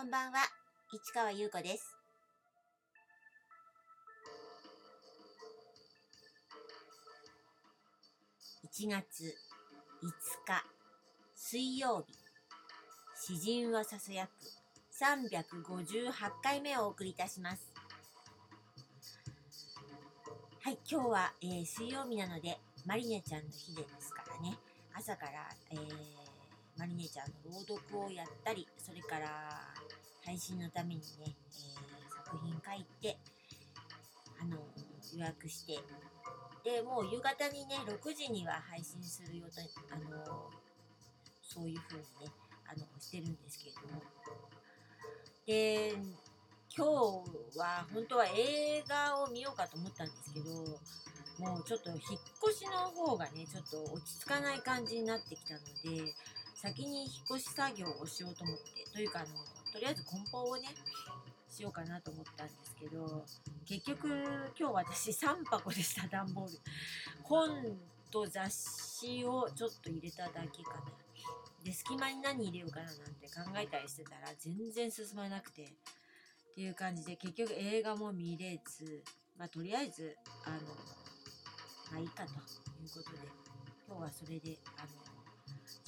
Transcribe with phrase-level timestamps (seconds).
[0.00, 0.38] こんばんは、
[0.94, 1.94] 市川優子です。
[8.64, 9.24] 1月
[10.02, 10.08] 5
[10.46, 10.64] 日
[11.36, 12.14] 水曜日。
[13.14, 14.30] 詩人をささやく
[14.98, 16.12] 358
[16.42, 17.70] 回目をお送りいたします。
[20.62, 24.56] はい今日は、えー水曜日なのでマリネちゃんの日ですからね。
[24.94, 26.19] 朝から、えー
[26.80, 29.28] マリネちゃんの朗読をやったりそれから
[30.24, 33.18] 配信のためにね、えー作品書いて
[34.40, 34.56] あの
[35.12, 35.78] 予約して
[36.62, 40.48] でもう夕方にね6時には配信する予定あの
[41.42, 42.32] そういう風にね
[42.68, 44.02] あのしてるんですけれども。
[45.44, 45.94] で
[46.76, 50.50] 今日は本当は映画を見ようかと思ったんですけど
[51.40, 52.00] もうちょっと引っ
[52.48, 56.14] 越しの方がねちょっと落ち着かない感じになってきたので
[56.60, 59.28] 先に引っ越し作業をしようと思ってというかあの
[59.72, 60.68] とりあえず梱包をね
[61.48, 63.24] しようかなと思ったんですけど
[63.66, 64.08] 結局
[64.58, 66.58] 今日私3箱でした段ボール。
[67.22, 67.48] 本
[68.10, 70.82] と雑誌をちょっと入れただけかな。
[71.64, 75.62] で隙間に何入れようかななんて考えたりしてたら全然進まなくて。
[76.50, 79.04] っていう感じで結局映画も見れず
[79.38, 80.56] まあとりあえずあの
[81.92, 83.18] まあいいかということで
[83.86, 85.19] 今日はそれであの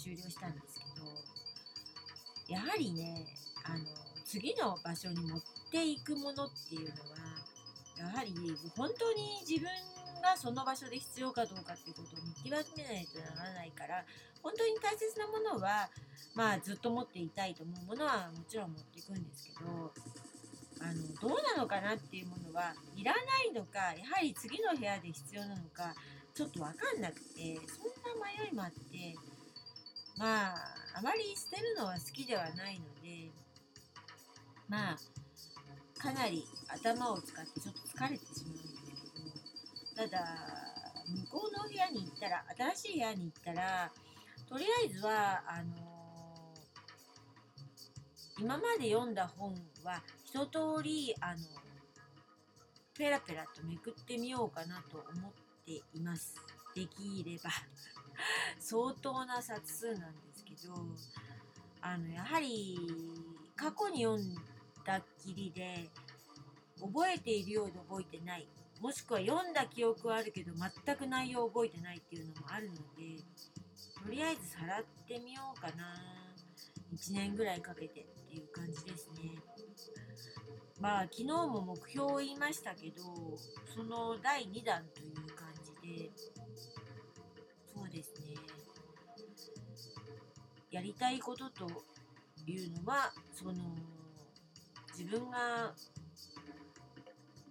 [0.00, 3.26] 終了したんですけどやはりね
[3.64, 3.84] あの
[4.24, 7.20] 次の場所に持っていくものっていうのは
[7.98, 8.32] やはり
[8.76, 9.68] 本当に自分
[10.22, 14.04] がその場所で必要かどうかっていうことを見極めないとならないから
[14.42, 15.90] 本当に大切なものは
[16.34, 19.92] まあずっと持っていたいと思うものはもちろん持っていくんですけど
[20.80, 25.92] あのどうなのかなっていうものはいらないのかやはり次の部屋で必要なのか
[26.32, 29.14] ちょっと分かんなくてそんな迷いもあって
[30.20, 30.54] まあ
[30.96, 33.30] あまり捨てるのは好きではないので
[34.68, 34.98] まあ
[35.98, 40.26] かなり頭を使ってちょっと疲れてしまうんですけどただ
[41.32, 42.44] 向こうの部屋に行ったら
[42.74, 43.90] 新しい部屋に行ったら
[44.46, 46.52] とりあえずはあの
[48.38, 51.38] 今まで読んだ本は一通りあの
[52.94, 55.32] ペラペラとめくってみようかなと思っ
[55.64, 56.34] ています。
[56.74, 57.50] できれば
[58.58, 60.74] 相当な冊数なんですけど
[61.80, 62.78] あのやはり
[63.56, 64.34] 過去に読ん
[64.84, 65.88] だっきりで
[66.80, 68.46] 覚えているようで覚えてない
[68.80, 73.22] もしくは読んだ記憶はあるけど全く内容を覚えてないっていうのもあるので
[74.02, 76.20] とりあえずさらってみようかな。
[76.94, 79.38] 1年ぐらいかけてっていう感じですね。
[80.80, 83.02] まあ昨日も目標を言いましたけど
[83.74, 86.10] その第2弾という感じで
[90.70, 91.66] やりたいことと
[92.46, 93.54] いうのはその
[94.96, 95.72] 自分が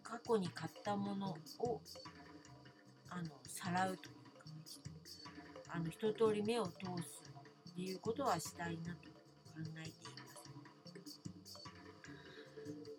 [0.03, 1.81] 過去に買ったものを
[3.09, 4.81] あのさらうという感じ
[5.69, 6.71] あの一通り目を通
[7.03, 7.23] す
[7.69, 9.15] っていうことはしたいなと考
[9.79, 10.29] えています。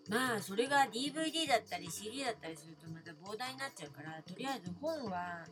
[0.08, 5.44] まあそれが DVD だったり CD だったりするとまた膨大になっちゃうからとりあえず本は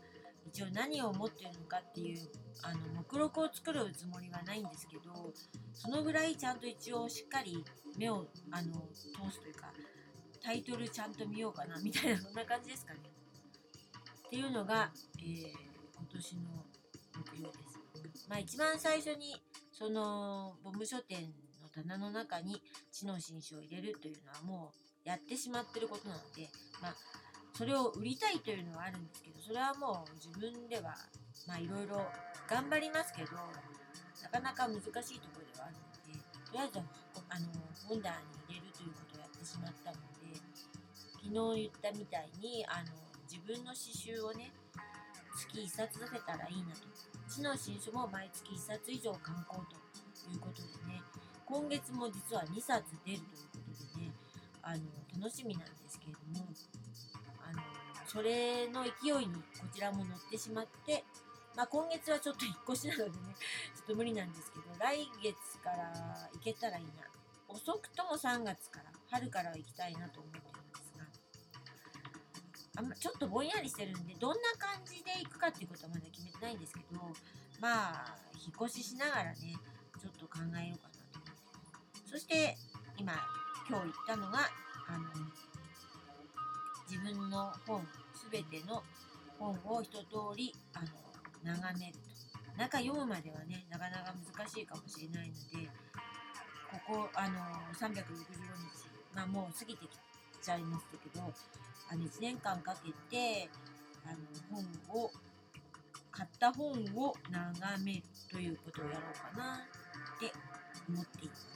[0.53, 2.19] 一応何を持ってるのかっていう
[2.63, 5.33] あの目録を作るつもりはないんですけど
[5.73, 7.65] そのぐらいちゃんと一応しっかり
[7.97, 9.01] 目をあの通
[9.31, 9.73] すというか
[10.43, 13.01] タイトルちゃんと見ようかなみたいなそんな感じですかね。
[14.27, 16.41] っていうのが、えー今年の
[17.19, 18.27] 目標です。
[18.29, 19.35] まあ一番最初に
[19.73, 21.23] そのボム書店
[21.61, 24.73] の棚の中に知能新書を入れるというのはも
[25.05, 26.49] うやってしまってることなので、
[26.81, 26.95] まあ
[27.59, 30.95] それを売りたいというのはあるんですけどそれはもう自分では
[31.43, 32.07] まあいろいろ
[32.47, 36.79] 頑張りますけどなかなか難しいところではあるのでとりあえず
[37.27, 37.51] あの
[37.83, 40.39] 本棚に入れるということをやってしまったので
[41.19, 42.95] 昨日言ったみたいにあの
[43.27, 44.55] 自分の詩集をね
[45.35, 46.87] 月1冊出せたらいいなと。
[47.29, 49.75] 知の新書も毎月1冊以上刊行と
[50.31, 51.03] いうことでね
[51.45, 53.21] 今月も実は2冊出る
[53.53, 54.13] ということでね
[54.63, 54.81] あの
[55.21, 56.47] 楽しみなんですけれども
[58.09, 61.05] それの勢いにこちらも乗ってしまって、
[61.55, 63.37] まあ、今月はちょっと引っ越しなのでね
[63.77, 65.93] ちょっと無理なんですけど来月から
[66.33, 67.05] 行けたらいいな。
[67.49, 71.07] 遅くとも3月から春から行きたいなと思ってるんですが。
[72.77, 77.01] あんまちょっとぼんやりしてるんでどんな感じで行くかっていうことはまだ決めてないんですけど
[77.61, 79.57] まあ引っ越ししながらね
[80.01, 82.57] ちょっと考えようかなと思ってそして
[82.97, 83.13] 今
[83.69, 84.49] 今日言ったのが
[84.89, 85.11] あの
[86.89, 87.87] 自分の本
[88.31, 88.83] 全ての
[89.39, 90.87] 本を一通りあの
[91.45, 92.09] 眺めると。
[92.59, 95.71] 中読むまではねなかなか難しいかもしれないので
[96.87, 97.39] ここあの
[97.79, 98.03] 365日
[99.15, 101.23] まあもう過ぎてきちゃいましたけど
[101.91, 103.49] あの1年間かけて
[104.05, 105.11] あの本を
[106.11, 109.63] 買った本を眺めるということをやろうかな
[110.17, 110.33] って
[110.89, 111.47] 思っています。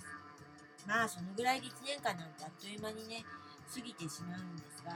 [0.87, 3.25] まあそのぐらいで1年間なんてあっという間にね
[3.75, 4.93] 過ぎてしまうんですが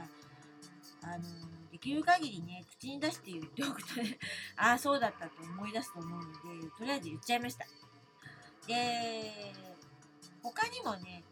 [1.03, 1.25] あの
[1.71, 4.19] できる限りね口に出して言っておくとね
[4.57, 7.67] ああそうだったと思い出すと思うのでとりあえず言っちゃいました。
[8.67, 9.55] で
[10.43, 11.23] 他にもね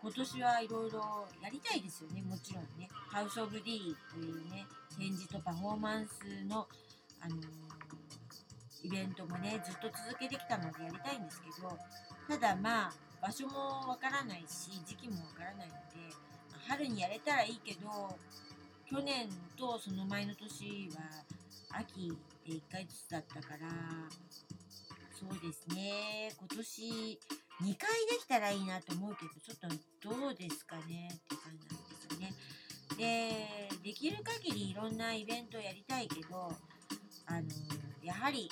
[0.00, 2.22] 今年はいろいろやりたいですよね。
[2.22, 4.66] もちろんねハウス・オブ・ディというね
[4.96, 6.68] 展示とパフォーマンスの、
[7.20, 7.36] あの
[8.82, 11.78] イベントもねずっと続けてきたのでやりたいんですけど
[12.28, 12.92] ただまあ
[13.22, 16.14] 場所もわからないし時期もわからないので
[16.68, 18.18] 春にやれたらいいけど
[18.88, 21.00] 去年とその前の年は
[21.78, 22.12] 秋
[22.46, 23.68] で1回ずつだったから
[25.14, 26.32] そうですね。
[26.36, 27.18] 今年
[27.62, 29.70] 2回できたらいいなと思うけどちょっ
[30.02, 32.34] とどうですかねって感じなんですよね。
[32.98, 36.52] でできる限りいろんなイベントをやりたいけど
[37.26, 37.48] あの
[38.02, 38.50] やはり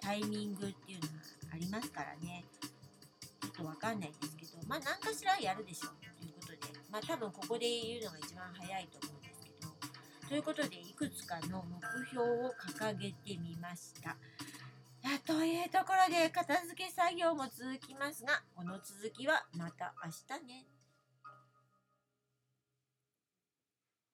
[0.00, 1.12] タイミングっていうのは
[1.52, 2.44] ありますからね。
[3.42, 6.15] ちょっとわかんないですけどまあ何かしらやるでしょう。
[6.96, 14.16] まあ多分ここで言うのが一番早いと思うんですけどということでいくつかの目標を掲げてみました。
[15.26, 20.75] というところで片付け作業も続きますがこの続きはまた明日ね。